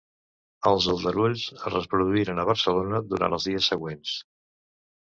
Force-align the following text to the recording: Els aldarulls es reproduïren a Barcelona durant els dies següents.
Els 0.71 0.87
aldarulls 0.93 1.43
es 1.59 1.69
reproduïren 1.75 2.43
a 2.43 2.49
Barcelona 2.53 3.05
durant 3.13 3.39
els 3.39 3.49
dies 3.53 3.73
següents. 3.75 4.19